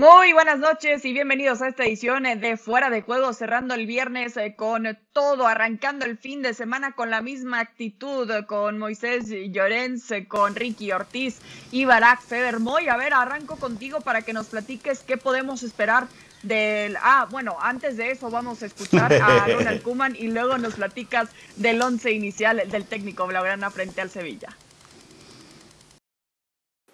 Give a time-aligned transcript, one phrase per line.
[0.00, 4.34] Muy buenas noches y bienvenidos a esta edición de Fuera de Juego, cerrando el viernes
[4.38, 10.10] eh, con todo, arrancando el fin de semana con la misma actitud, con Moisés Llorens,
[10.26, 11.40] con Ricky Ortiz
[11.70, 12.88] y Barack Federmoy.
[12.88, 16.08] A ver, arranco contigo para que nos platiques qué podemos esperar
[16.42, 16.96] del...
[17.02, 21.28] Ah, bueno, antes de eso vamos a escuchar a Ronald Kuman y luego nos platicas
[21.56, 24.48] del once inicial del técnico Blaugrana frente al Sevilla.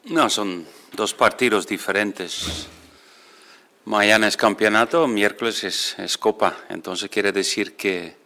[0.06, 2.68] No, son dos partidos diferentes.
[3.86, 8.16] Mañana es campeonato, miércoles es, copa, entonces quiere decir que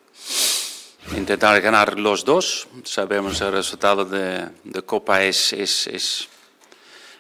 [1.15, 2.67] intentar ganar los dos.
[2.85, 4.49] Sabemos el resultado de,
[4.87, 6.29] copa es, es, es,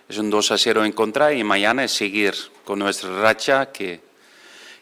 [0.08, 2.34] es, un 2 a 0 en contra y mañana es seguir
[2.64, 4.00] con nuestra racha que,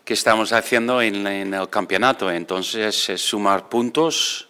[0.04, 2.30] que estamos haciendo en, el campeonato.
[2.30, 4.46] Entonces es sumar puntos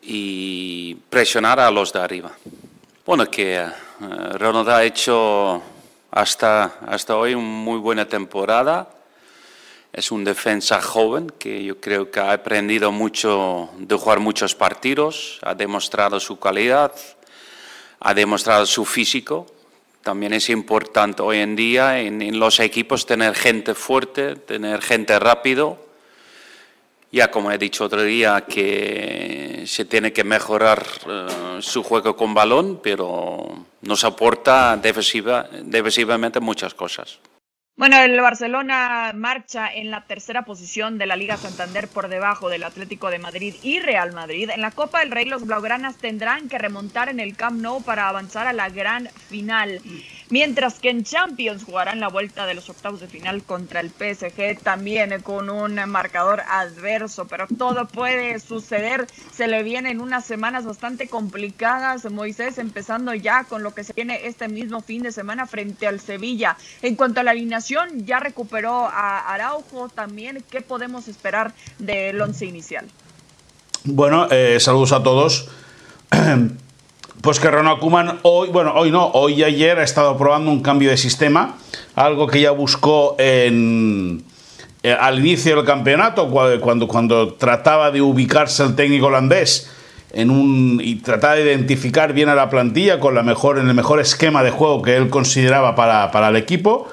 [0.00, 2.32] y presionar a los de arriba.
[3.04, 3.62] Bueno, que
[4.00, 5.62] uh, Ronald ha hecho
[6.14, 8.88] hasta, hasta hoy una muy buena temporada.
[9.92, 15.40] Es un defensa joven que yo creo que ha aprendido mucho de jugar muchos partidos,
[15.42, 16.92] ha demostrado su calidad,
[17.98, 19.46] ha demostrado su físico.
[20.02, 25.84] También es importante hoy en día en, los equipos tener gente fuerte, tener gente rápido
[27.14, 32.34] ya como he dicho otro día, que se tiene que mejorar eh, su juego con
[32.34, 37.20] balón, pero nos aporta defensiva, defensivamente muchas cosas.
[37.76, 42.62] Bueno, el Barcelona marcha en la tercera posición de la Liga Santander por debajo del
[42.62, 44.50] Atlético de Madrid y Real Madrid.
[44.52, 48.08] En la Copa del Rey los blaugranas tendrán que remontar en el Camp Nou para
[48.08, 49.80] avanzar a la gran final.
[50.30, 54.58] Mientras que en Champions jugarán la vuelta de los octavos de final contra el PSG,
[54.62, 59.06] también con un marcador adverso, pero todo puede suceder.
[59.32, 64.26] Se le vienen unas semanas bastante complicadas, Moisés, empezando ya con lo que se viene
[64.26, 66.56] este mismo fin de semana frente al Sevilla.
[66.80, 70.42] En cuanto a la alineación, ya recuperó a Araujo también.
[70.50, 72.86] ¿Qué podemos esperar del once inicial?
[73.84, 75.50] Bueno, eh, saludos a todos.
[77.24, 80.60] Pues que Ronald Koeman hoy, bueno, hoy no, hoy y ayer ha estado probando un
[80.60, 81.56] cambio de sistema,
[81.94, 84.22] algo que ya buscó en,
[84.82, 89.70] eh, al inicio del campeonato, cuando, cuando trataba de ubicarse el técnico holandés
[90.12, 93.74] en un, y trataba de identificar bien a la plantilla con la mejor, en el
[93.74, 96.88] mejor esquema de juego que él consideraba para, el equipo.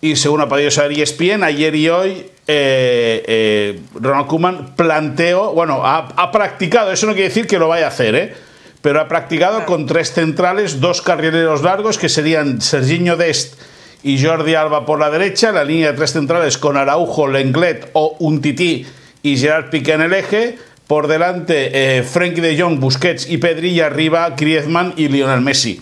[0.00, 2.10] Y según ha podido saber ESPN, ayer y hoy
[2.46, 7.68] eh, eh, Ronald Koeman planteó, bueno, ha, ha, practicado, eso no quiere decir que lo
[7.68, 8.51] vaya a hacer, ¿eh?
[8.82, 13.54] Pero ha practicado con tres centrales, dos carrileros largos que serían Serginho Dest
[14.02, 18.16] y Jordi Alba por la derecha, la línea de tres centrales con Araujo, Lenglet o
[18.18, 18.84] Untiti
[19.22, 23.86] y Gerard Piqué en el eje, por delante eh, Frenkie de Jong, Busquets y Pedrilla,
[23.86, 25.80] arriba Griezmann y Lionel Messi.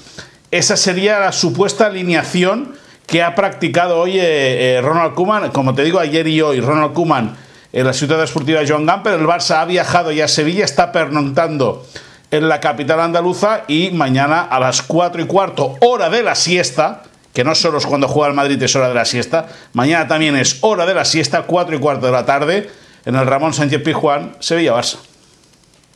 [0.50, 2.74] Esa sería la supuesta alineación
[3.06, 6.92] que ha practicado hoy eh, eh, Ronald Koeman, como te digo, ayer y hoy, Ronald
[6.92, 7.36] Koeman
[7.72, 11.86] en la ciudad deportiva Joan Gamper, el Barça ha viajado ya a Sevilla, está pernontando
[12.30, 17.02] en la capital andaluza y mañana a las 4 y cuarto, hora de la siesta,
[17.32, 20.36] que no solo es cuando juega el Madrid, es hora de la siesta, mañana también
[20.36, 22.70] es hora de la siesta, 4 y cuarto de la tarde,
[23.04, 25.09] en el Ramón Sánchez Pizjuán, Sevilla-Barça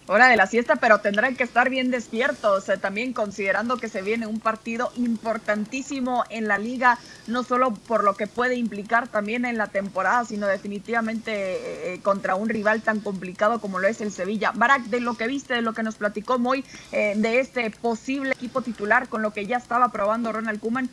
[0.06, 4.03] hora de la siesta, pero tendrán que estar bien despiertos, eh, también considerando que se
[4.03, 9.44] viene un partido importantísimo en la liga, no solo por lo que puede implicar también
[9.44, 14.00] en la temporada, sino definitivamente eh, eh, contra un rival tan complicado como lo es
[14.00, 14.53] el Sevilla.
[14.54, 18.62] Barak, de lo que viste, de lo que nos platicó Moy, de este posible equipo
[18.62, 20.88] titular con lo que ya estaba probando Ronald Kuman,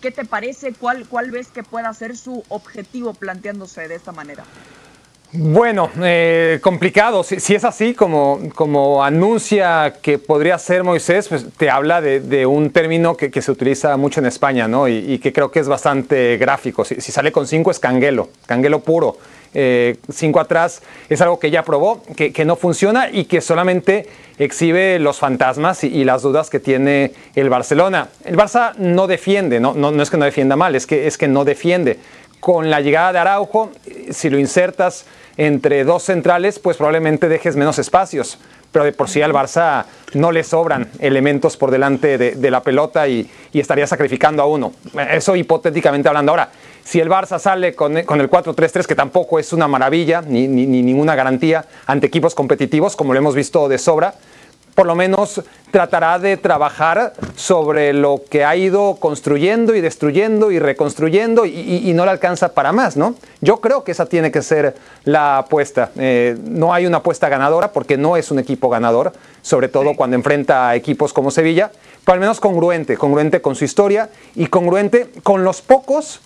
[0.00, 0.72] ¿qué te parece?
[0.72, 4.44] ¿Cuál, ¿Cuál ves que pueda ser su objetivo planteándose de esta manera?
[5.36, 7.24] Bueno, eh, complicado.
[7.24, 12.70] Si, es así, como, como anuncia que podría ser Moisés, pues te habla de, un
[12.70, 14.86] término que, se utiliza mucho en España, ¿no?
[14.86, 16.84] Y, que creo que es bastante gráfico.
[16.84, 19.16] Si, sale con cinco es canguelo, canguelo puro.
[19.56, 24.08] Eh, cinco atrás es algo que ya probó, que, no funciona y que solamente
[24.38, 28.08] exhibe los fantasmas y, las dudas que tiene el Barcelona.
[28.24, 31.26] El Barça no defiende, no, no, es que no defienda mal, es que, es que
[31.26, 31.98] no defiende.
[32.38, 33.72] Con la llegada de Araujo,
[34.10, 38.38] si lo insertas entre dos centrales, pues probablemente dejes menos espacios.
[38.72, 39.84] Pero de por sí al Barça
[40.14, 44.72] no le sobran elementos por delante de, la pelota y, estaría sacrificando a uno.
[45.10, 46.32] Eso hipotéticamente hablando.
[46.32, 46.50] Ahora,
[46.82, 51.64] si el Barça sale con, el 4-3-3, que tampoco es una maravilla ni ninguna garantía
[51.86, 54.14] ante equipos competitivos, como lo hemos visto de sobra,
[54.74, 60.58] por lo menos tratará de trabajar sobre lo que ha ido construyendo y destruyendo y
[60.58, 63.14] reconstruyendo y, no le alcanza para más, ¿no?
[63.40, 64.74] Yo creo que esa tiene que ser
[65.04, 65.90] la apuesta.
[65.96, 69.12] Eh, no hay una apuesta ganadora porque no es un equipo ganador,
[69.42, 71.70] sobre todo cuando enfrenta a equipos como Sevilla,
[72.04, 76.20] pero al menos congruente, congruente con su historia y congruente con los pocos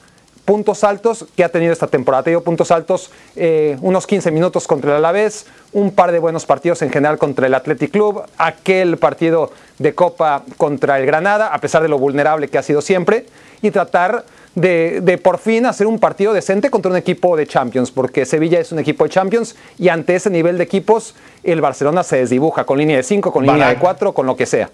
[0.49, 2.21] puntos altos que ha tenido esta temporada.
[2.21, 6.47] Ha tenido puntos altos eh, unos 15 minutos contra el Alavés, un par de buenos
[6.47, 11.59] partidos en general contra el Athletic Club, aquel partido de Copa contra el Granada, a
[11.61, 13.27] pesar de lo vulnerable que ha sido siempre,
[13.61, 14.25] y tratar
[14.55, 18.59] de, de, por fin hacer un partido decente contra un equipo de Champions, porque Sevilla
[18.59, 22.65] es un equipo de Champions y ante ese nivel de equipos el Barcelona se desdibuja
[22.65, 24.71] con línea de 5, con línea de 4, con lo que sea.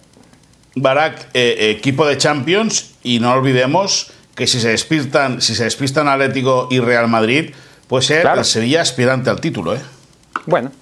[0.77, 6.09] Barak, eh, equipo de Champions y no olvidemos que si se despistan, si se despistan
[6.09, 7.55] Atlético y Real Madrid,
[7.89, 8.41] puede ser claro.
[8.41, 9.81] el Sevilla aspirante al título, ¿eh?
[10.47, 10.73] Bueno.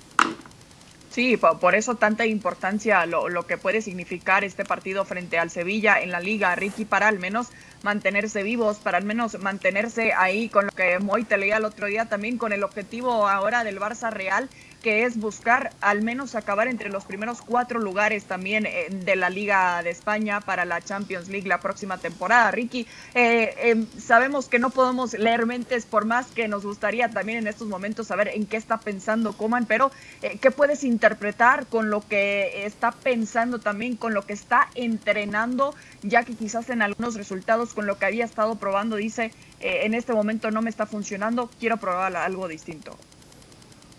[1.11, 6.01] Sí, por eso tanta importancia lo, lo, que puede significar este partido frente al Sevilla
[6.01, 7.49] en la liga, Ricky, para al menos
[7.83, 11.87] mantenerse vivos, para al menos mantenerse ahí con lo que Moy te leía el otro
[11.87, 14.49] día también, con el objetivo ahora del Barça Real
[14.83, 19.31] que es buscar al menos acabar entre los primeros cuatro lugares también eh, de la
[19.31, 22.51] Liga de España para la Champions League la próxima temporada.
[22.51, 27.39] Ricky, eh, eh, sabemos que no podemos leer mentes por más que nos gustaría también
[27.39, 29.91] en estos momentos saber en qué está pensando Coman, pero
[30.23, 35.75] eh, ¿qué puedes interpretar con lo que está pensando también, con lo que está entrenando,
[36.03, 39.95] ya que quizás en algunos resultados con lo que había estado probando dice, eh, en
[39.95, 42.97] este momento no me está funcionando, quiero probar algo distinto?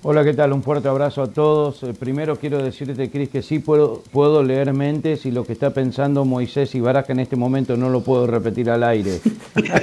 [0.06, 0.52] Hola, ¿qué tal?
[0.52, 1.82] Un fuerte abrazo a todos.
[1.84, 5.70] Eh, primero quiero decirte, Cris, que sí puedo, puedo leer mentes y lo que está
[5.70, 9.22] pensando Moisés y Baraja en este momento no lo puedo repetir al aire.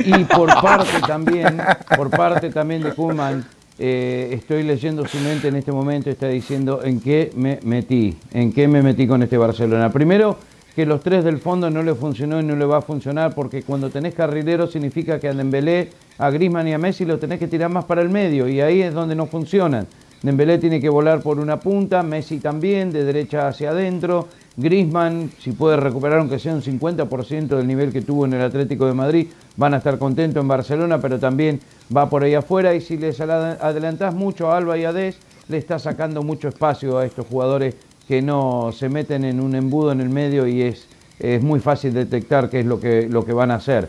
[0.05, 1.57] Y por parte también,
[1.97, 3.47] por parte también de Kuman,
[3.79, 8.53] eh, estoy leyendo su mente en este momento, está diciendo en qué me metí, en
[8.53, 9.91] qué me metí con este Barcelona.
[9.91, 10.37] Primero,
[10.77, 13.63] que los tres del fondo no le funcionó y no le va a funcionar porque
[13.63, 15.89] cuando tenés carrileros significa que a Dembélé,
[16.19, 18.83] a Griezmann y a Messi lo tenés que tirar más para el medio y ahí
[18.83, 19.87] es donde no funcionan.
[20.23, 24.29] Dembélé tiene que volar por una punta, Messi también, de derecha hacia adentro.
[24.57, 28.87] Griezmann, si puede recuperar aunque sea un 50% del nivel que tuvo en el Atlético
[28.87, 31.59] de Madrid, van a estar contentos en Barcelona, pero también
[31.95, 32.75] va por ahí afuera.
[32.75, 35.17] Y si les adelantás mucho a Alba y a Des,
[35.49, 37.75] le está sacando mucho espacio a estos jugadores
[38.07, 40.87] que no se meten en un embudo en el medio y es,
[41.19, 43.89] es muy fácil detectar qué es lo que, lo que van a hacer.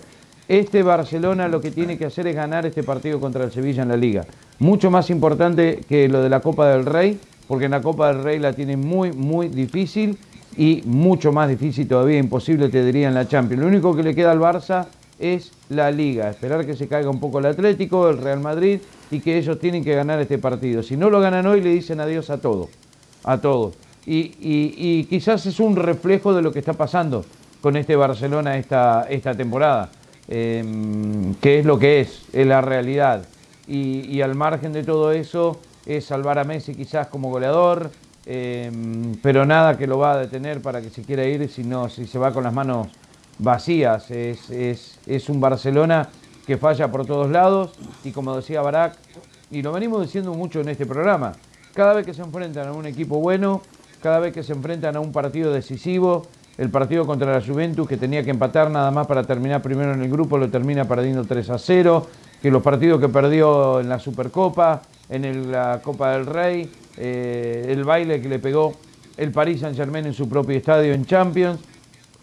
[0.51, 3.89] Este Barcelona lo que tiene que hacer es ganar este partido contra el Sevilla en
[3.89, 4.25] la Liga
[4.61, 8.23] mucho más importante que lo de la Copa del Rey, porque en la Copa del
[8.23, 10.17] Rey la tiene muy, muy difícil
[10.55, 13.61] y mucho más difícil todavía, imposible te diría en la Champions.
[13.61, 14.85] Lo único que le queda al Barça
[15.17, 19.19] es la Liga, esperar que se caiga un poco el Atlético, el Real Madrid y
[19.19, 20.83] que ellos tienen que ganar este partido.
[20.83, 22.69] Si no lo ganan hoy, le dicen adiós a todo,
[23.23, 23.73] a todos.
[24.05, 27.25] Y, y, y, quizás es un reflejo de lo que está pasando
[27.61, 29.89] con este Barcelona esta, esta temporada,
[30.33, 30.63] eh,
[31.41, 33.25] que es lo que es, es la realidad
[33.67, 37.91] y, al margen de todo eso es salvar a Messi quizás como goleador,
[38.25, 38.71] eh,
[39.21, 42.19] pero nada que lo va a detener para que se quiera ir, sino si se
[42.19, 42.87] va con las manos
[43.39, 44.09] vacías.
[44.11, 46.09] Es, es, es un Barcelona
[46.45, 47.71] que falla por todos lados
[48.03, 48.95] y como decía Barak,
[49.51, 51.33] y lo venimos diciendo mucho en este programa,
[51.73, 53.61] cada vez que se enfrentan a un equipo bueno,
[54.01, 56.25] cada vez que se enfrentan a un partido decisivo,
[56.57, 60.01] el partido contra la Juventus que tenía que empatar nada más para terminar primero en
[60.01, 62.07] el grupo, lo termina perdiendo 3 a 0,
[62.41, 67.67] que los partidos que perdió en la Supercopa, en el, la Copa del Rey, eh,
[67.69, 68.73] el baile que le pegó
[69.17, 71.59] el Paris Saint Germain en su propio estadio en Champions,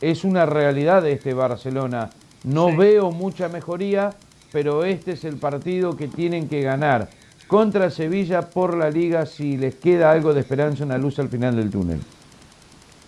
[0.00, 2.11] es una realidad de este Barcelona.
[2.44, 2.76] No sí.
[2.76, 4.11] veo mucha mejoría,
[4.52, 7.08] pero este es el partido que tienen que ganar
[7.47, 11.56] contra Sevilla por la liga si les queda algo de esperanza, una luz al final
[11.56, 11.99] del túnel.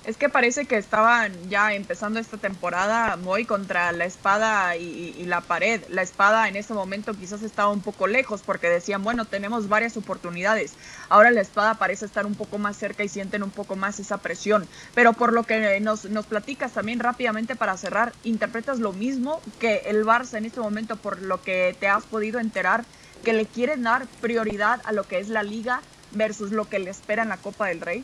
[0.03, 5.43] Es que parece que estaban ya empezando esta temporada muy contra la espada y, la
[5.43, 5.83] pared.
[5.91, 9.99] La espada en ese momento quizás estaba un poco lejos porque decían, bueno, tenemos varias
[9.99, 10.73] oportunidades.
[11.11, 14.17] Ahora la espada parece estar un poco más cerca y sienten un poco más esa
[14.17, 14.67] presión.
[14.95, 19.83] Pero por lo que nos, nos platicas también rápidamente para cerrar, interpretas lo mismo que
[19.85, 22.85] el Barça en este momento, por lo que te has podido enterar,
[23.23, 26.91] que le quieren dar prioridad a lo que es la liga versus lo que le
[26.91, 28.03] espera en la Copa del Rey.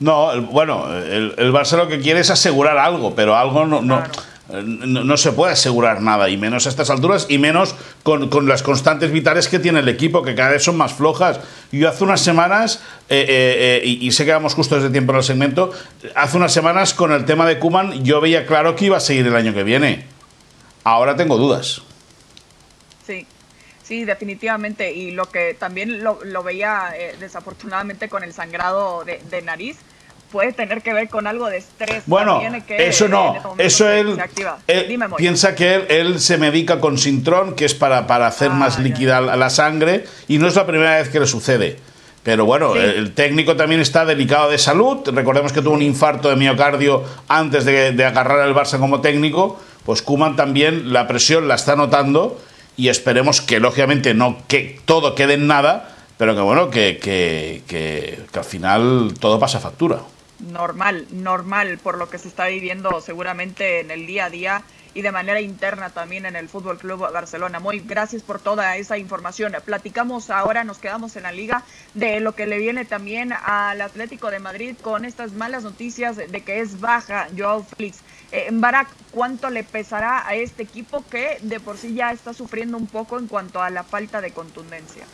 [0.00, 3.82] No, el, bueno, el, el, Barça lo que quiere es asegurar algo, pero algo no,
[3.82, 4.62] no, claro.
[4.62, 8.46] no, no, se puede asegurar nada, y menos a estas alturas, y menos con, con,
[8.46, 11.40] las constantes vitales que tiene el equipo, que cada vez son más flojas.
[11.72, 15.10] Yo hace unas semanas, eh, eh, eh, y, y, sé que vamos justo desde tiempo
[15.12, 15.72] en el segmento,
[16.14, 19.26] hace unas semanas con el tema de Kuman yo veía claro que iba a seguir
[19.26, 20.06] el año que viene.
[20.84, 21.82] Ahora tengo dudas.
[23.04, 23.26] Sí.
[23.88, 24.92] Sí, definitivamente.
[24.92, 29.78] Y lo que también lo, lo veía eh, desafortunadamente con el sangrado de, de, nariz
[30.30, 32.02] puede tener que ver con algo de estrés.
[32.04, 33.54] Bueno, que eso no.
[33.56, 34.18] Eso él,
[34.66, 38.50] él Dime, piensa que él, él, se medica con Sintrón, que es para, para hacer
[38.50, 41.78] ah, más líquida la sangre, y no es la primera vez que le sucede.
[42.22, 42.80] Pero bueno, sí.
[42.80, 44.98] el técnico también está delicado de salud.
[45.14, 49.58] Recordemos que tuvo un infarto de miocardio antes de, de agarrar al Barça como técnico.
[49.86, 52.38] Pues Kuman también la presión la está notando
[52.78, 57.62] y esperemos que lógicamente no que todo quede en nada, pero que bueno, que, que,
[57.66, 59.98] que, que al final todo pasa factura.
[60.38, 64.62] Normal, normal, por lo que se está viviendo seguramente en el día a día
[64.94, 67.58] y de manera interna también en el Fútbol Club Barcelona.
[67.58, 69.54] Muy gracias por toda esa información.
[69.64, 74.30] Platicamos ahora, nos quedamos en la liga de lo que le viene también al Atlético
[74.30, 77.98] de Madrid con estas malas noticias de que es baja Joao Félix.
[78.30, 82.76] Eh, Barak, ¿cuánto le pesará a este equipo que de por sí ya está sufriendo
[82.76, 85.04] un poco en cuanto a la falta de contundencia?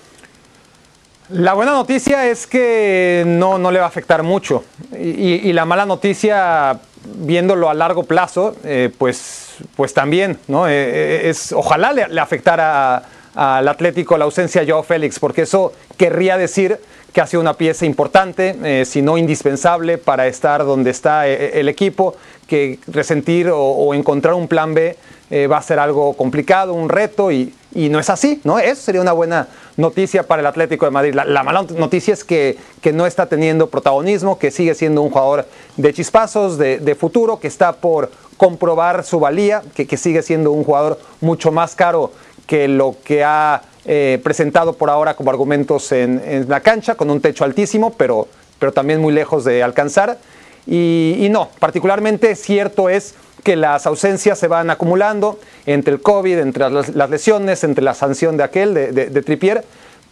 [1.30, 4.64] La buena noticia es que no, no le va a afectar mucho.
[4.99, 9.44] Y, la mala noticia, viéndolo a largo plazo, eh, pues
[9.76, 10.68] pues también, ¿no?
[10.68, 13.02] Eh, eh, es, ojalá le, afectara
[13.35, 16.78] al Atlético la ausencia de Joao Félix, porque eso querría decir
[17.14, 21.68] que ha sido una pieza importante, eh, si no indispensable, para estar donde está el
[21.71, 22.16] equipo,
[22.47, 24.97] que resentir o encontrar un plan B
[25.30, 28.61] eh, va a ser algo complicado, un reto, y, no es así, ¿no?
[28.61, 31.12] Eso sería una buena noticia para el Atlético de Madrid.
[31.14, 35.49] La, mala noticia es que, que, no está teniendo protagonismo, que sigue siendo un jugador
[35.76, 40.62] de chispazos, de, futuro, que está por comprobar su valía, que, que, sigue siendo un
[40.62, 42.12] jugador mucho más caro
[42.47, 47.21] que lo que ha eh, presentado por ahora como argumentos en, la cancha, con un
[47.21, 50.19] techo altísimo, pero, pero también muy lejos de alcanzar.
[50.67, 56.71] Y, no, particularmente cierto es que las ausencias se van acumulando entre el COVID, entre
[56.71, 59.64] las, lesiones, entre la sanción de aquel, de, de, Tripier,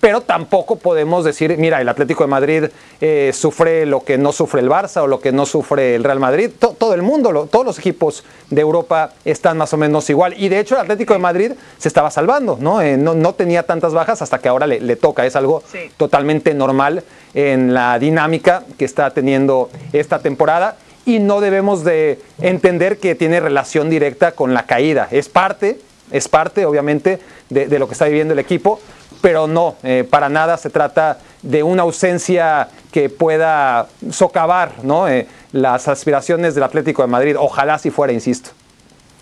[0.02, 2.64] pero tampoco podemos decir, mira, el Atlético de Madrid
[3.00, 6.18] eh, sufre lo que no sufre el Barça o lo que no sufre el Real
[6.18, 6.50] Madrid.
[6.58, 10.34] todo el mundo, todos los equipos de Europa están más o menos igual.
[10.36, 12.82] Y de hecho el Atlético de Madrid se estaba salvando, ¿no?
[12.82, 15.24] Eh, no, tenía tantas bajas hasta que ahora le, toca.
[15.24, 15.62] Es algo
[15.96, 22.98] totalmente normal en la dinámica que está teniendo esta temporada y no debemos de entender
[22.98, 25.06] que tiene relación directa con la caída.
[25.12, 25.78] Es parte,
[26.12, 28.80] es parte obviamente de, lo que está viviendo el equipo,
[29.20, 35.08] pero no, eh, para nada se trata de una ausencia que pueda socavar ¿no?
[35.08, 37.36] Eh, las aspiraciones del Atlético de Madrid.
[37.38, 38.50] Ojalá si fuera, insisto.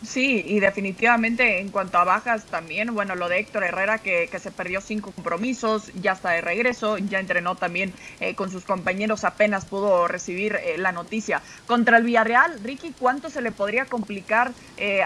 [0.02, 4.38] Sí, y definitivamente en cuanto a bajas también, bueno, lo de Héctor Herrera que, que
[4.38, 9.24] se perdió cinco compromisos, ya está de regreso, ya entrenó también eh, con sus compañeros,
[9.24, 11.42] apenas pudo recibir la noticia.
[11.66, 14.52] Contra el Villarreal, Ricky, ¿cuánto se le podría complicar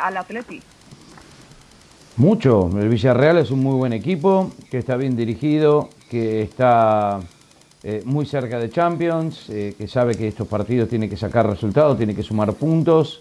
[0.00, 0.62] al Atleti?
[2.16, 7.21] Mucho, el Villarreal es un muy buen equipo, que está bien dirigido, que está
[8.04, 12.23] muy cerca de Champions, que sabe que estos partidos tiene que sacar resultados, tiene que
[12.23, 13.21] sumar puntos.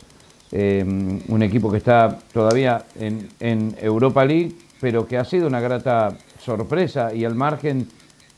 [0.56, 0.84] Eh,
[1.30, 7.12] un equipo que está todavía en, Europa League, pero que ha sido una grata sorpresa.
[7.12, 7.88] Y al margen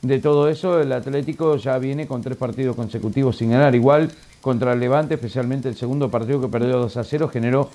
[0.00, 3.74] de todo eso, el Atlético ya viene con tres partidos consecutivos sin ganar.
[3.74, 4.10] Igual
[4.40, 7.68] contra el Levante, especialmente el segundo partido que perdió 2 a 0, generó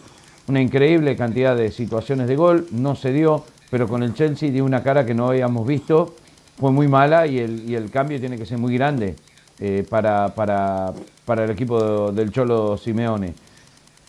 [0.48, 4.66] una increíble cantidad de situaciones de gol, no se dio, pero con el Chelsea dio
[4.66, 6.16] una cara que no habíamos visto,
[6.60, 9.16] fue muy mala y el, cambio tiene que ser muy grande
[9.60, 10.94] eh, para, para,
[11.26, 13.34] para el equipo del Cholo Simeone.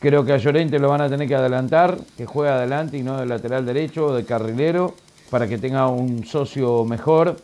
[0.03, 3.19] Creo que a Llorente lo van a tener que adelantar, que juegue adelante y no
[3.19, 4.95] de lateral derecho o de carrilero,
[5.31, 7.37] para que tenga un socio mejor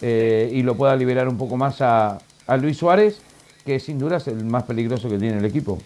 [0.00, 2.18] eh, y lo pueda liberar un poco más a,
[2.60, 3.20] Luis Suárez,
[3.66, 5.78] que sin duda es el más peligroso que tiene el equipo.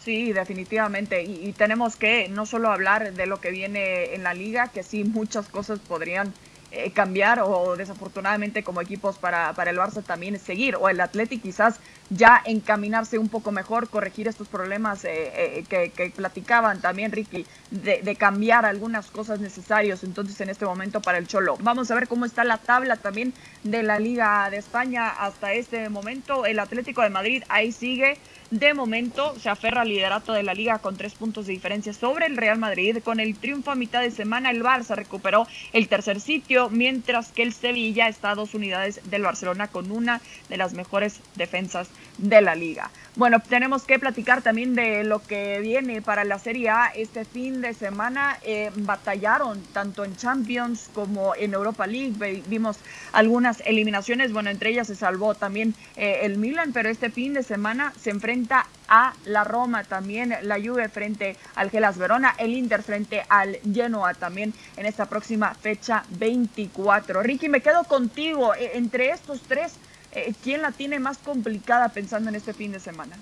[0.00, 1.22] Sí, definitivamente.
[1.22, 5.04] Y, tenemos que no solo hablar de lo que viene en la liga, que sí,
[5.04, 6.32] muchas cosas podrían
[6.70, 11.38] eh, cambiar o desafortunadamente como equipos para, para el Barça también seguir o el Atleti
[11.38, 11.80] quizás
[12.10, 18.02] ya encaminarse un poco mejor, corregir estos problemas eh, eh, que, platicaban también Ricky, de,
[18.02, 21.56] de, cambiar algunas cosas necesarias entonces en este momento para el Cholo.
[21.60, 25.88] Vamos a ver cómo está la tabla también de la Liga de España hasta este
[25.88, 26.46] momento.
[26.46, 28.18] El Atlético de Madrid ahí sigue
[28.50, 32.26] de momento se aferra al liderato de la liga con tres puntos de diferencia sobre
[32.26, 32.98] el Real Madrid.
[33.02, 37.44] Con el triunfo a mitad de semana, el Barça recuperó el tercer sitio, mientras que
[37.44, 41.88] el Sevilla está a dos unidades del Barcelona con una de las mejores defensas
[42.18, 42.90] de la liga.
[43.16, 46.86] Bueno, tenemos que platicar también de lo que viene para la Serie A.
[46.94, 52.42] Este fin de semana eh, batallaron tanto en Champions como en Europa League.
[52.46, 52.78] Vimos
[53.12, 57.42] algunas eliminaciones, bueno, entre ellas se salvó también eh, el Milan, pero este fin de
[57.42, 62.82] semana se enfrenta a la Roma también, la Juve frente al Gelas Verona, el Inter
[62.82, 67.22] frente al Genoa también en esta próxima fecha 24.
[67.22, 68.54] Ricky, me quedo contigo.
[68.54, 69.74] E, entre estos tres,
[70.12, 73.16] eh, ¿quién la tiene más complicada pensando en este fin de semana?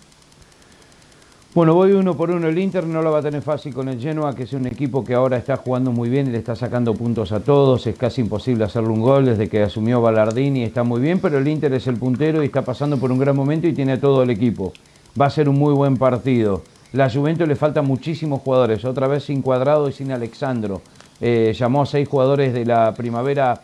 [1.55, 2.47] Bueno, voy uno por uno.
[2.47, 5.03] El Inter no lo va a tener fácil con el Genoa, que es un equipo
[5.03, 7.87] que ahora está jugando muy bien y le está sacando puntos a todos.
[7.87, 10.63] Es casi imposible hacerle un gol desde que asumió Ballardini.
[10.63, 13.35] Está muy bien, pero el Inter es el puntero y está pasando por un gran
[13.35, 14.73] momento y tiene a todo el equipo.
[15.21, 16.63] Va a ser un muy buen partido.
[16.93, 20.81] La Juventus le faltan muchísimos jugadores, otra vez sin Cuadrado y sin Alexandro.
[21.21, 23.61] eh, llamó a seis jugadores de la primavera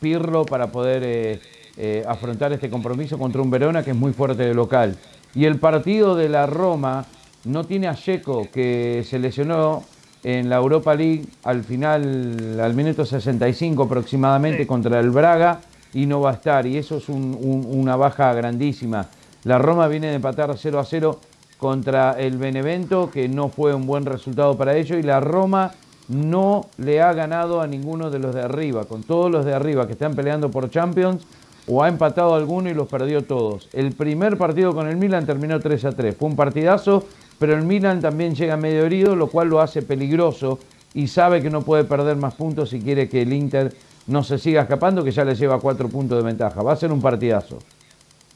[0.00, 1.40] Pirlo para poder eh,
[1.76, 4.96] eh, afrontar este compromiso contra un Verona que es muy fuerte de local.
[5.34, 7.04] Y el partido de la Roma
[7.44, 9.84] no tiene a Checo, que se lesionó
[10.24, 15.60] en la Europa League al final, al minuto 65 aproximadamente, contra el Braga
[15.92, 16.66] y no va a estar.
[16.66, 19.06] Y eso es una baja grandísima.
[19.44, 21.20] La Roma viene de empatar 0 a 0
[21.58, 25.72] contra el Benevento, que no fue un buen resultado para ellos, y la Roma
[26.08, 28.84] no le ha ganado a ninguno de los de arriba.
[28.84, 31.26] Con todos los de arriba que están peleando por Champions,
[31.66, 33.68] o ha empatado alguno y los perdió todos.
[33.72, 36.16] El primer partido con el Milan terminó 3 a 3.
[36.16, 37.06] Fue un partidazo,
[37.38, 40.58] pero el Milan también llega medio herido, lo cual lo hace peligroso
[40.94, 43.74] y sabe que no puede perder más puntos si quiere que el Inter
[44.06, 46.62] no se siga escapando, que ya le lleva cuatro puntos de ventaja.
[46.62, 47.58] Va a ser un partidazo.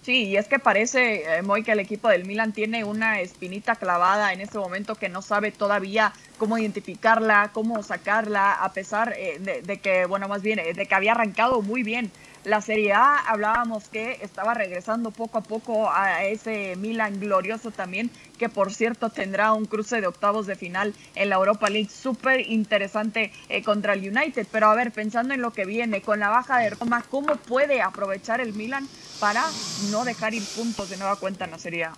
[0.02, 4.32] Sí, y es que parece, eh, que el equipo del Milan tiene una espinita clavada
[4.32, 9.60] en este momento que no sabe todavía cómo identificarla, cómo sacarla, a pesar eh, de,
[9.60, 12.10] de, que, bueno, más bien, eh, de que había arrancado muy bien
[12.44, 18.11] la Serie A hablábamos que estaba regresando poco a poco a ese Milan glorioso también,
[18.38, 22.40] que por cierto tendrá un cruce de octavos de final en la Europa League súper
[22.49, 24.47] interesante eh, contra el United.
[24.50, 27.82] Pero a ver, pensando en lo que viene, con la baja de Roma, ¿cómo puede
[27.82, 29.44] aprovechar el Milan para
[29.90, 31.92] no dejar ir puntos de nueva cuenta en la Serie A?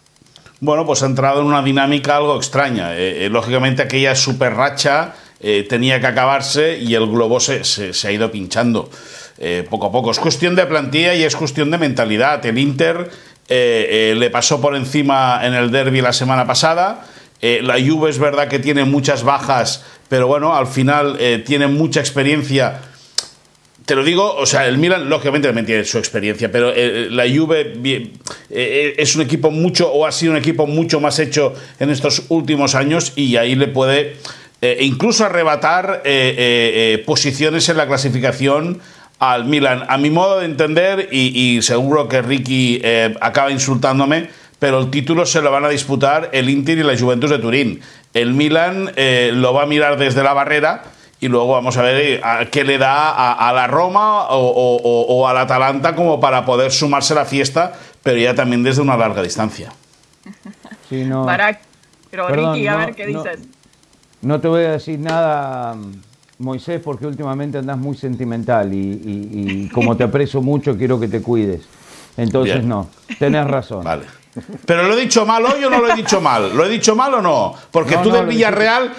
[0.59, 2.97] Bueno, pues ha entrado en una dinámica algo extraña.
[2.97, 5.15] Eh, eh, lógicamente aquella super racha
[5.69, 8.89] tenía que acabarse y el globo se, se ha ido pinchando.
[9.45, 10.13] Eh, poco a poco.
[10.13, 12.47] Es cuestión de plantilla y es cuestión de mentalidad.
[12.47, 13.11] El Inter
[13.49, 17.09] eh, eh, le pasó por encima en el derby la semana pasada.
[17.41, 22.83] la Juve es verdad que tiene muchas bajas, pero bueno, al final tiene mucha experiencia.
[23.85, 26.73] Te lo digo, o sea, el Milan lógicamente también tiene su experiencia, pero
[27.11, 27.75] la Juve
[28.49, 32.77] es un equipo mucho, o ha sido un equipo mucho más hecho en estos últimos
[32.77, 34.19] años y ahí le puede
[34.79, 36.05] incluso arrebatar
[37.05, 38.81] posiciones en la clasificación
[39.23, 39.85] al Milan.
[39.89, 45.27] A mi modo de entender, y, seguro que Ricky eh, acaba insultándome, pero el título
[45.27, 47.81] se lo van a disputar el Inter y la Juventus de Turín.
[48.15, 50.83] El Milan eh, lo va a mirar desde la barrera
[51.21, 55.95] y luego vamos a ver eh, qué le da a, la Roma o, al Atalanta
[55.95, 59.73] como para poder sumarse a la fiesta, pero ya también desde una larga distancia.
[60.89, 61.27] Sí, no.
[62.11, 63.39] Pero Ricky, a ver qué dices.
[64.21, 65.75] No te voy a decir nada
[66.39, 71.63] Moisés, porque últimamente andas muy sentimental y, como te aprecio mucho, quiero que te cuides.
[72.17, 73.85] Entonces, no, tenés razón.
[73.85, 74.05] Vale.
[74.65, 76.57] Pero lo he dicho mal hoy o no lo he dicho mal.
[76.57, 77.55] ¿Lo he dicho mal o no?
[77.71, 78.93] Porque tú del Villarreal,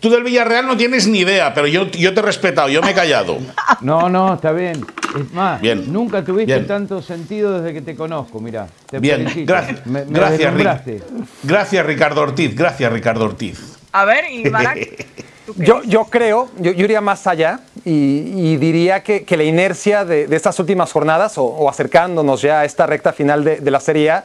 [0.00, 2.92] tú, del Villarreal no tienes ni idea, pero yo, yo te he respetado, yo me
[2.92, 3.38] he callado.
[3.80, 4.84] No, no, está bien.
[5.16, 5.92] Es más, bien.
[5.92, 8.68] nunca tuviste tanto sentido desde que te conozco, mira.
[9.00, 9.80] bien, gracias.
[10.08, 11.02] gracias,
[11.42, 12.54] gracias, Ricardo Ortiz.
[12.54, 13.78] Gracias, Ricardo Ortiz.
[13.92, 14.44] A ver, y
[15.56, 20.92] yo, yo, creo, yo, iría más allá y, diría que, la inercia de, estas últimas
[20.92, 24.24] jornadas o, acercándonos ya a esta recta final de, la Serie A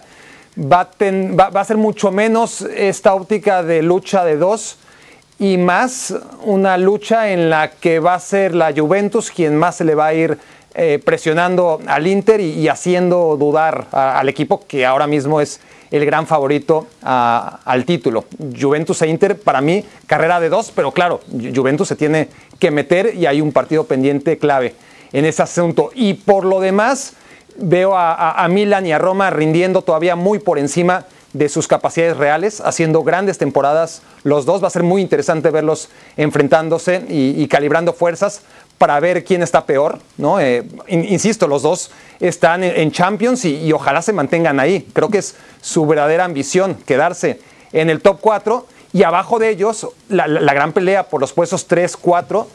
[0.58, 0.90] va
[1.54, 4.78] a, ser mucho menos esta óptica de lucha de dos
[5.40, 9.84] y más una lucha en la que va a ser la Juventus quien más se
[9.84, 10.38] le va a ir
[10.76, 15.60] eh, presionando al Inter y, haciendo dudar al equipo que ahora mismo es
[15.94, 18.26] el gran favorito al título.
[18.60, 23.14] Juventus e Inter, para mí, carrera de dos, pero claro, Juventus se tiene que meter
[23.14, 24.74] y hay un partido pendiente clave
[25.12, 25.92] en ese asunto.
[25.94, 27.14] Y por lo demás,
[27.58, 32.18] veo a, a Milan y a Roma rindiendo todavía muy por encima de sus capacidades
[32.18, 34.64] reales, haciendo grandes temporadas los dos.
[34.64, 38.42] Va a ser muy interesante verlos enfrentándose y, calibrando fuerzas
[38.78, 40.00] para ver quién está peor.
[40.18, 40.40] ¿no?
[40.40, 44.88] Eh, insisto, los dos están en, Champions y, ojalá se mantengan ahí.
[44.94, 47.40] Creo que es su verdadera ambición quedarse
[47.72, 51.98] en el top 4 y abajo de ellos la, gran pelea por los puestos 3,
[51.98, 52.48] 4.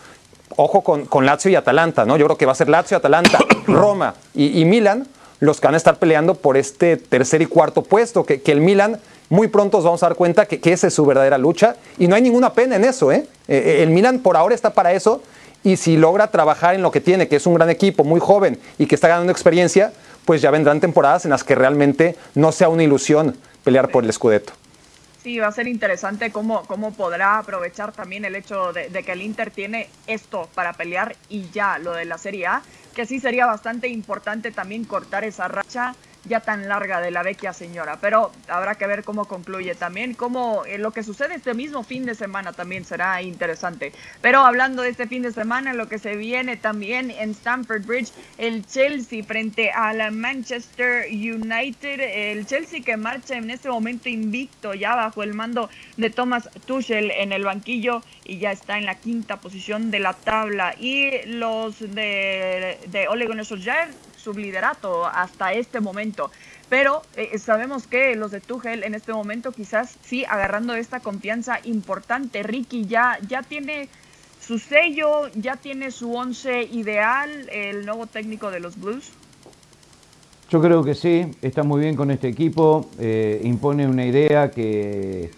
[0.56, 2.16] Ojo con, Lazio y Atalanta, ¿no?
[2.16, 5.06] Yo creo que va a ser Lazio, Atalanta, Roma y, Milan
[5.40, 8.98] los que van a estar peleando por este tercer y cuarto puesto, que, el Milan
[9.28, 12.08] muy pronto nos vamos a dar cuenta que, que, esa es su verdadera lucha y
[12.08, 13.12] no hay ninguna pena en eso.
[13.12, 13.26] ¿eh?
[13.46, 15.22] eh el Milan por ahora está para eso
[15.64, 18.58] y si logra trabajar en lo que tiene, que es un gran equipo, muy joven
[18.78, 19.92] y que está ganando experiencia,
[20.24, 24.12] pues ya vendrán temporadas en las que realmente no sea una ilusión pelear por el
[24.12, 24.52] Scudetto.
[25.22, 29.22] Sí, va a ser interesante cómo, cómo podrá aprovechar también el hecho de, que el
[29.22, 32.62] Inter tiene esto para pelear y ya lo de la Serie A,
[32.94, 35.94] que sí sería bastante importante también cortar esa racha
[36.28, 37.98] ya tan larga de la vecchia señora.
[38.00, 42.06] Pero habrá que ver cómo concluye también, cómo eh, lo que sucede este mismo fin
[42.06, 43.92] de semana también será interesante.
[44.20, 48.12] Pero hablando de este fin de semana, lo que se viene también en Stamford Bridge,
[48.36, 54.74] el Chelsea frente a la Manchester United, el Chelsea que marcha en este momento invicto
[54.74, 58.96] ya bajo el mando de Thomas Tuchel en el banquillo y ya está en la
[58.96, 60.74] quinta posición de la tabla.
[60.78, 63.26] Y los de, de Ole
[64.36, 66.30] liderato hasta este momento.
[66.68, 71.60] Pero eh, sabemos que los de Tuchel en este momento quizás sí agarrando esta confianza
[71.64, 72.42] importante.
[72.42, 73.88] Ricky ya, ya tiene
[74.40, 79.10] su sello, ya tiene su once ideal, el nuevo técnico de los Blues.
[80.50, 85.30] Yo creo que sí, está muy bien con este equipo, eh, impone una idea que,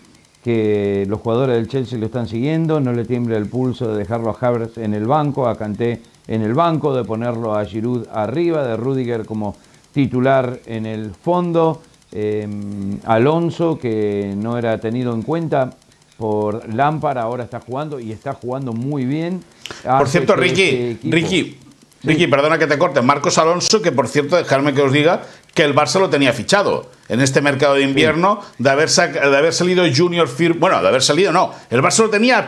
[0.44, 4.31] que los jugadores del Chelsea lo están siguiendo, no le tiembla el pulso de dejarlo
[4.31, 8.64] a Havertz en el banco, a Kanté en el banco, de ponerlo a Giroud arriba,
[8.64, 9.56] de Rudiger como
[9.92, 15.70] titular en el fondo, em, Alonso que no era tenido en cuenta
[16.16, 19.42] por Lampard, ahora está jugando y está jugando muy bien.
[19.83, 21.59] Por cierto, Ricky, este Ricky,
[22.02, 23.00] Ricky, perdona que te corte.
[23.02, 25.22] Marcos Alonso, que por cierto, dejadme que os diga
[25.54, 29.52] que el Barça lo tenía fichado en este mercado de invierno de, haber de haber
[29.52, 30.61] salido Junior Firm.
[30.61, 31.52] Bueno, de haber salido, no.
[31.70, 32.46] El Barça lo tenía,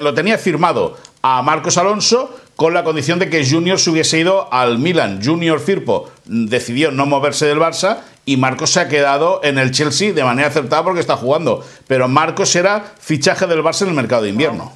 [0.00, 4.52] lo tenía firmado a Marcos Alonso con la condición de que Junior se hubiese ido
[4.52, 5.20] al Milan.
[5.22, 10.12] Junior Firpo decidió no moverse del Barça y Marcos se ha quedado en el Chelsea
[10.12, 11.64] de manera acertada porque está jugando.
[11.86, 14.72] Pero Marcos era fichaje del Barça en el mercado de invierno.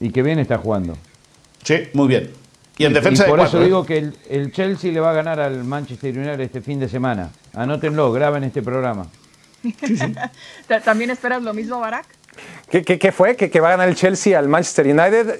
[0.00, 0.96] Y qué bien está jugando.
[1.62, 2.30] Sí, muy bien.
[2.76, 3.64] Y en defensa por eso ¿eh?
[3.64, 7.30] digo que el, Chelsea le va a ganar al Manchester United este fin de semana.
[7.54, 9.06] Anótenlo, graben este programa.
[10.84, 12.06] ¿También esperas lo mismo, Barack?
[12.68, 13.36] ¿Qué, qué, fue?
[13.36, 15.38] ¿Que, ¿Que va a ganar el Chelsea al Manchester United?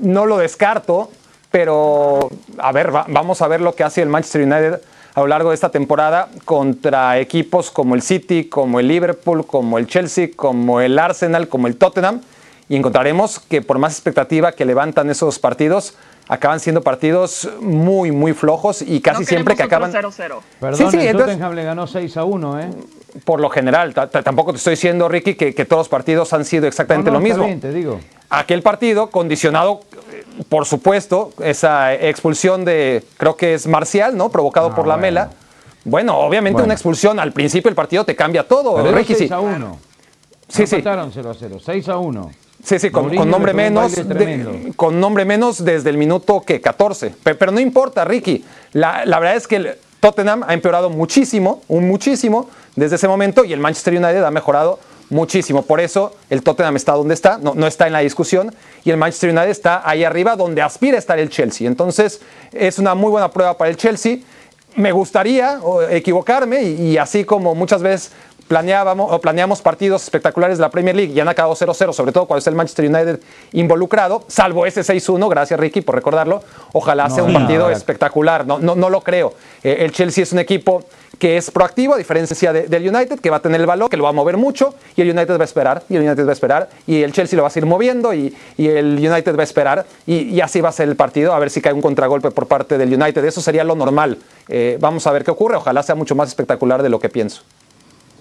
[0.00, 1.10] No lo descarto,
[1.50, 4.80] pero a ver, vamos a ver lo que hace el Manchester United
[5.14, 9.78] a lo largo de esta temporada contra equipos como el City, como el Liverpool, como
[9.78, 12.22] el Chelsea, como el Arsenal, como el Tottenham.
[12.68, 15.94] Y encontraremos que por más expectativa que levantan esos partidos,
[16.28, 19.90] acaban siendo partidos muy, muy flojos y casi siempre que acaban.
[19.92, 20.40] 0 -0.
[20.60, 22.70] Perdón, sí, el Tottenham le ganó 6 a 1, ¿eh?
[23.24, 27.10] Por lo general, tampoco te estoy diciendo, Ricky, que, todos los partidos han sido exactamente
[27.10, 27.46] lo mismo.
[27.60, 28.00] te digo.
[28.30, 29.80] Aquel partido condicionado
[30.48, 34.30] por supuesto, esa expulsión de, creo que es Marcial, ¿no?
[34.30, 35.30] Provocado ah, por la Mela.
[35.84, 38.76] Bueno, obviamente una expulsión al principio del partido te cambia todo.
[38.76, 39.78] Pero 6 a 1.
[40.48, 40.80] Sí, sí.
[40.82, 41.58] 0 a 0.
[41.64, 42.30] 6 a 1.
[42.64, 43.92] Sí, sí, con, nombre menos,
[44.76, 47.12] con nombre menos desde el minuto que 14.
[47.22, 48.44] Pero, no importa, Ricky.
[48.72, 53.44] La, la, verdad es que el Tottenham ha empeorado muchísimo, un muchísimo desde ese momento
[53.44, 54.78] y el Manchester United ha mejorado
[55.12, 55.62] muchísimo.
[55.62, 58.96] Por eso el Tottenham está donde está, no, no, está en la discusión, y el
[58.96, 61.68] Manchester United está ahí arriba donde aspira a estar el Chelsea.
[61.68, 62.20] Entonces
[62.52, 64.18] es una muy buena prueba para el Chelsea.
[64.74, 68.12] Me gustaría equivocarme y, así como muchas veces
[68.52, 72.26] planeábamos o planeamos partidos espectaculares de la Premier League y han acabado 0-0, sobre todo
[72.26, 73.20] cuando está el Manchester United
[73.52, 76.42] involucrado, salvo ese 6-1, gracias Ricky por recordarlo,
[76.74, 79.32] ojalá sea un partido espectacular, no, no, no lo creo.
[79.64, 80.84] Eh, el Chelsea es un equipo
[81.18, 84.02] que es proactivo, a diferencia del United, que va a tener el balón, que lo
[84.04, 86.32] va a mover mucho, y el United va a esperar, y el United va a
[86.32, 89.86] esperar, y el Chelsea lo va a seguir moviendo, y, el United va a esperar,
[90.04, 92.76] y, así va a ser el partido, a ver si cae un contragolpe por parte
[92.76, 93.24] del United.
[93.24, 94.18] Eso sería lo normal.
[94.48, 97.42] Eh, vamos a ver qué ocurre, ojalá sea mucho más espectacular de lo que pienso.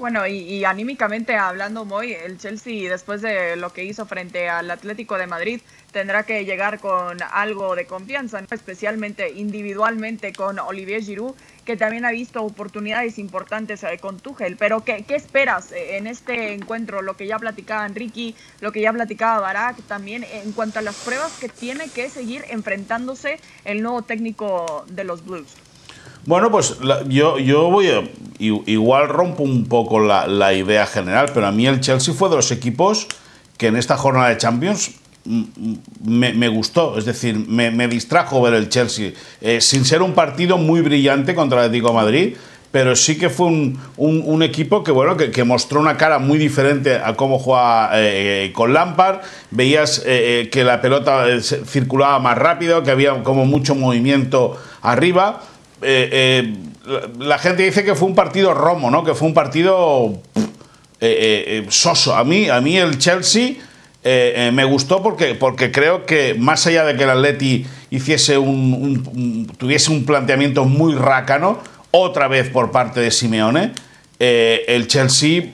[0.01, 5.15] Bueno, y, anímicamente hablando, muy, el Chelsea, después de lo que hizo frente al Atlético
[5.15, 5.61] de Madrid,
[5.91, 11.35] tendrá que llegar con algo de confianza, especialmente individualmente con Olivier Giroud,
[11.65, 14.57] que también ha visto oportunidades importantes eh, con Tuchel.
[14.57, 17.03] Pero, ¿qué, esperas eh, en este encuentro?
[17.03, 20.95] Lo que ya platicaba Enrique, lo que ya platicaba Barak, también en cuanto a las
[20.95, 25.70] pruebas que tiene que seguir enfrentándose el nuevo técnico de los Blues.
[26.25, 28.03] Bueno, pues yo, yo voy a.
[28.39, 32.51] Igual rompo un poco la, idea general, pero a mí el Chelsea fue de los
[32.51, 33.07] equipos
[33.57, 34.91] que en esta jornada de Champions
[36.03, 40.81] me, gustó, es decir, me, distrajo ver el Chelsea, eh, sin ser un partido muy
[40.81, 42.35] brillante contra el Atlético Madrid,
[42.71, 43.47] pero sí que fue
[43.97, 48.73] un, equipo que, bueno, que, mostró una cara muy diferente a cómo juega eh, con
[48.73, 49.19] Lampard.
[49.51, 55.41] Veías eh, que la pelota circulaba más rápido, que había como mucho movimiento arriba.
[55.81, 59.03] Eh, eh, la, gente dice que fue un partido romo, ¿no?
[59.03, 60.21] Que fue un partido
[60.99, 62.15] eh, soso.
[62.15, 63.55] A mí, a mí el Chelsea
[64.03, 69.91] me gustó porque, porque creo que más allá de que el Atleti hiciese un, tuviese
[69.91, 71.59] un planteamiento muy rácano,
[71.91, 73.73] otra vez por parte de Simeone,
[74.17, 75.51] el Chelsea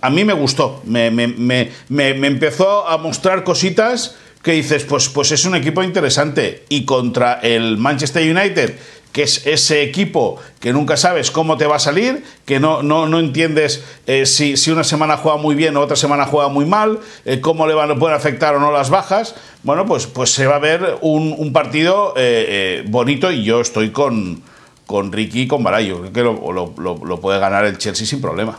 [0.00, 0.82] a, mí me gustó.
[0.84, 6.64] Me, me, empezó a mostrar cositas que dices, pues, pues es un equipo interesante.
[6.68, 8.74] Y contra el Manchester United,
[9.14, 13.06] que es ese equipo que nunca sabes cómo te va a salir, que no, no,
[13.06, 16.64] no entiendes eh, si, si, una semana juega muy bien o otra semana juega muy
[16.64, 19.36] mal, eh, cómo le van a poder afectar o no las bajas.
[19.62, 23.92] Bueno, pues, pues se va a ver un, un partido eh, bonito y yo estoy
[23.92, 24.42] con,
[24.84, 26.00] con Ricky y con Barayo.
[26.00, 26.22] Creo que
[26.52, 28.58] lo, lo, lo puede ganar el Chelsea sin problema.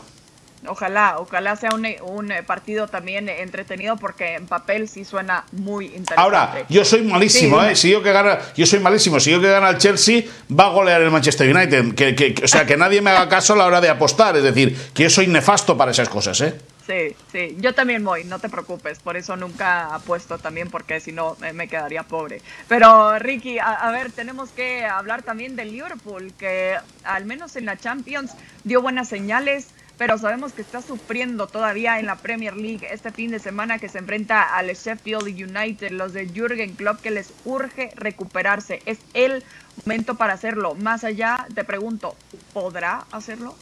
[0.68, 6.22] Ojalá, ojalá sea un, un, partido también entretenido porque en papel sí suena muy interesante.
[6.22, 7.76] Ahora, yo soy malísimo, ¿eh?
[7.76, 9.20] Si yo que gana, yo soy malísimo.
[9.20, 11.96] Si yo que gana el Chelsea, va a golear el Manchester United.
[11.96, 14.36] Que, que, o sea, que nadie me haga caso a la hora de apostar.
[14.38, 16.56] Es decir, que yo soy nefasto para esas cosas, ¿eh?
[16.86, 21.12] Sí, sí, yo también voy, no te preocupes, por eso nunca apuesto también, porque si
[21.12, 22.42] no me quedaría pobre.
[22.68, 27.66] Pero Ricky, a, a, ver, tenemos que hablar también del Liverpool, que al menos en
[27.66, 32.88] la Champions dio buenas señales, pero sabemos que está sufriendo todavía en la Premier League
[32.92, 37.12] este fin de semana que se enfrenta al Sheffield United, los de Jürgen Klopp, que
[37.12, 38.82] les urge recuperarse.
[38.86, 39.44] Es el
[39.86, 40.76] momento para hacerlo.
[40.76, 42.16] Más allá, te pregunto,
[42.54, 43.56] ¿podrá hacerlo?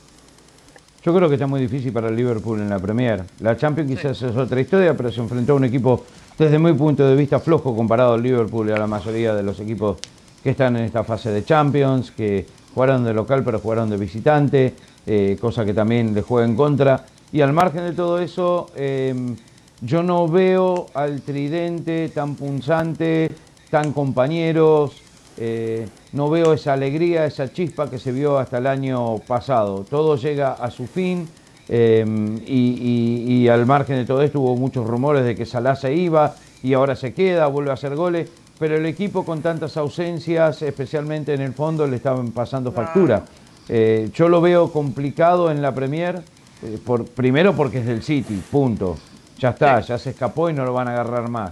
[1.03, 3.25] Yo creo que está muy difícil para el Liverpool en la Premier.
[3.39, 6.05] La Champions quizás es otra historia, pero se enfrentó a un equipo
[6.37, 9.59] desde mi punto de vista flojo comparado al Liverpool y a la mayoría de los
[9.59, 9.97] equipos
[10.41, 14.73] que están en esta fase de Champions, que jugaron de local pero jugaron de visitante.
[15.05, 17.05] Eh, cosa que también le juega en contra.
[17.31, 19.35] Y al margen de todo eso, em,
[19.81, 23.29] yo no veo al tridente tan punzante,
[23.69, 25.01] tan compañeros,
[25.37, 29.83] eh, no veo esa alegría, esa chispa que se vio hasta el año pasado.
[29.89, 31.27] Todo llega a su fin
[31.67, 36.35] em, y, al margen de todo esto hubo muchos rumores de que Salah se iba
[36.61, 41.33] y ahora se queda, vuelve a hacer goles, pero el equipo con tantas ausencias, especialmente
[41.33, 43.23] en el fondo, le estaban pasando factura.
[43.69, 46.21] Eh, yo lo veo complicado en la Premier,
[46.61, 48.97] eh, por, primero porque es del City, punto.
[49.39, 51.51] Ya está, ya se escapó y no lo van a agarrar más.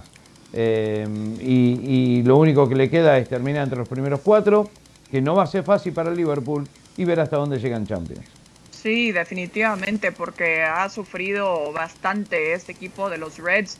[0.52, 1.06] Eh,
[1.40, 4.70] y, lo único que le queda es terminar entre los primeros cuatro,
[5.10, 8.26] que no va a ser fácil para el Liverpool, y ver hasta dónde llegan Champions.
[8.70, 13.78] Sí, definitivamente, porque ha sufrido bastante este equipo de los Reds.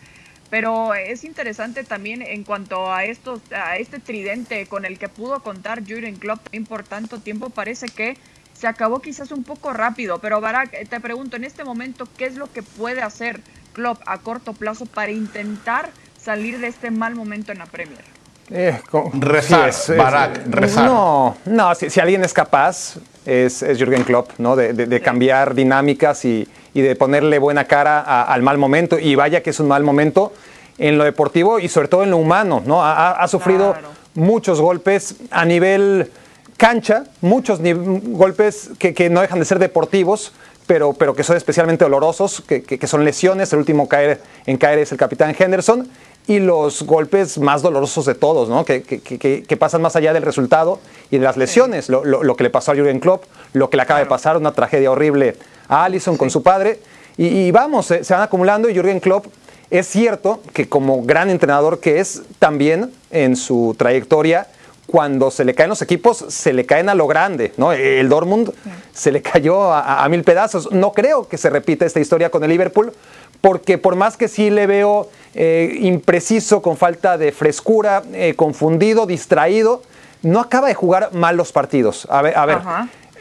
[0.53, 5.43] Pero es interesante también en cuanto a estos, a este tridente con el que pudo
[5.43, 8.19] contar Jurgen Klopp por tanto tiempo, parece que
[8.53, 10.19] se acabó quizás un poco rápido.
[10.19, 13.41] Pero Barak, te pregunto en este momento, ¿qué es lo que puede hacer
[13.73, 15.89] Klopp a corto plazo para intentar
[16.23, 18.05] salir de este mal momento en la Premier?
[18.51, 18.79] Eh,
[19.15, 20.85] rezar, Barak, rezar.
[20.85, 24.55] No, no si, alguien es capaz, es, es Jürgen Klopp, ¿no?
[24.55, 26.47] De, cambiar dinámicas y,
[26.81, 28.99] de ponerle buena cara al mal momento.
[28.99, 30.33] Y vaya que es un mal momento
[30.79, 32.83] en lo deportivo y sobre todo en lo humano, ¿no?
[32.83, 33.75] Ha, sufrido
[34.15, 36.11] muchos golpes a nivel
[36.57, 40.33] cancha, muchos golpes que, no dejan de ser deportivos,
[40.67, 43.53] pero, pero que son especialmente dolorosos, que, que, son lesiones.
[43.53, 45.89] El último caer, en caer es el capitán Henderson.
[46.29, 48.65] Y los golpes más dolorosos de todos, ¿no?
[48.65, 50.79] que, pasan más allá del resultado
[51.11, 51.89] y de las lesiones.
[51.89, 54.53] Lo, lo, que le pasó a Jürgen Klopp, lo que le acaba de pasar, una
[54.53, 55.35] tragedia horrible
[55.73, 56.79] a Allison con su padre.
[57.17, 59.27] Y, vamos, se, se van acumulando y Jürgen Klopp
[59.71, 64.47] es cierto que como gran entrenador que es, también en su trayectoria,
[64.87, 67.73] cuando se le caen los equipos, se le caen a lo grande, ¿no?
[67.73, 68.53] El Dortmund
[68.93, 70.71] se le cayó a, mil pedazos.
[70.73, 72.93] No creo que se repita esta historia con el Liverpool,
[73.41, 79.07] porque por más que sí le veo eh, impreciso, con falta de frescura, eh, confundido,
[79.07, 79.83] distraído,
[80.21, 82.07] no acaba de jugar mal los partidos.
[82.11, 82.59] A ver, a ver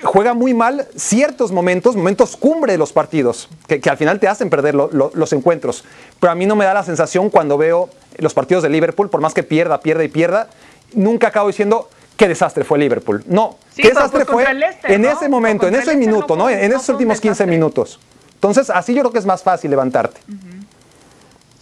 [0.04, 4.50] juega muy mal ciertos momentos, momentos cumbre de los partidos, que, al final te hacen
[4.50, 5.84] perder los encuentros.
[6.20, 9.22] Pero a mí no me da la sensación cuando veo los partidos de Liverpool, por
[9.22, 10.50] más que pierda, pierda y pierda,
[10.94, 13.24] nunca acabo diciendo qué desastre fue Liverpool.
[13.28, 14.46] No, qué desastre fue
[14.84, 16.50] en ese momento, en ese minuto, ¿no?
[16.50, 18.00] En esos últimos 15 minutos.
[18.36, 20.20] Entonces, así yo creo que es más fácil levantarte.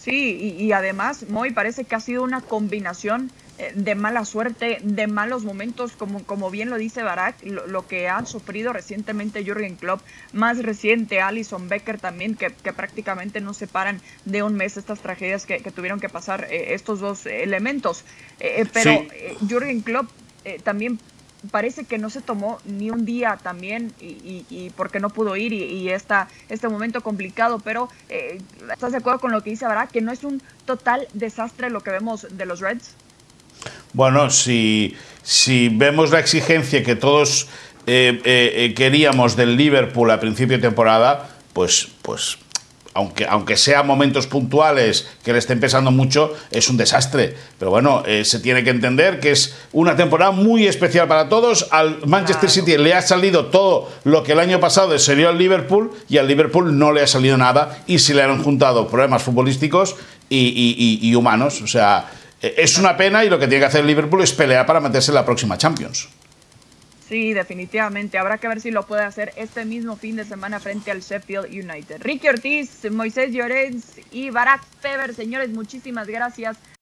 [0.02, 3.32] Sí, y, y además, Moy, parece que ha sido una combinación
[3.76, 8.26] de mala suerte, de malos momentos, como, como bien lo dice Barak, lo, que han
[8.26, 14.56] sufrido recientemente Jürgen Klopp, más reciente Alison Becker también, que, prácticamente no separan de un
[14.56, 18.06] mes estas tragedias que, tuvieron que pasar eh, estos dos elementos.
[18.39, 18.91] Eh, pero
[19.48, 20.10] Jürgen Klopp
[20.63, 21.00] también
[21.52, 25.89] parece que no se tomó ni un día también y, porque no pudo ir y,
[25.89, 27.89] está este momento complicado, pero
[28.72, 29.91] ¿estás de acuerdo con lo que dice Barak?
[29.91, 32.95] Que no es un total desastre lo que vemos de los Reds.
[33.93, 37.47] Bueno, si, si vemos la exigencia que todos
[37.88, 42.38] eh, eh, eh, queríamos del Liverpool a principio de temporada, pues, pues
[42.93, 47.36] aunque, aunque sea momentos puntuales que le estén pesando mucho, es un desastre.
[47.58, 51.67] Pero bueno, se tiene que entender que es una temporada muy especial para todos.
[51.71, 55.38] Al Manchester City le ha salido todo lo que el año pasado le salió al
[55.38, 59.23] Liverpool y al Liverpool no le ha salido nada y se le han juntado problemas
[59.23, 59.95] futbolísticos
[60.30, 61.62] y, y humanos.
[61.62, 62.10] O sea,
[62.41, 65.15] es una pena y lo que tiene que hacer Liverpool es pelear para meterse en
[65.15, 66.10] la próxima Champions.
[67.08, 68.19] Sí, definitivamente.
[68.19, 71.47] Habrá que ver si lo puede hacer este mismo fin de semana frente al Sheffield
[71.47, 72.02] United.
[72.02, 76.58] Ricky Ortiz, Moisés Llorens y Barack Feber, señores, muchísimas gracias